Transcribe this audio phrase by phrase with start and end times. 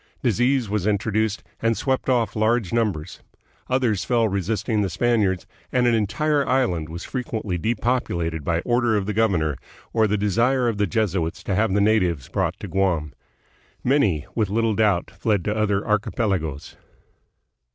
[0.23, 3.19] Disease was introduced and swept off large numbers.
[3.69, 9.05] Others fell resisting the Spaniards, and an entire island was frequently depopulated by order of
[9.05, 9.57] the governor,
[9.93, 13.13] or the desire of the Jesuits to have the natives brought to Guam.
[13.83, 16.77] Many, with little doubt, fled to other archipelagoes.